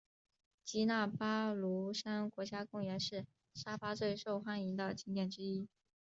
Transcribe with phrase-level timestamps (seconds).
[0.65, 5.67] 基纳巴卢山国家公园是沙巴最受欢迎的景点之一。